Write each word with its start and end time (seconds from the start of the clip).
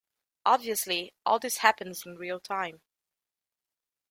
Obviously, 0.47 1.13
all 1.27 1.37
this 1.37 1.57
happens 1.57 2.07
in 2.07 2.15
real-time. 2.15 2.81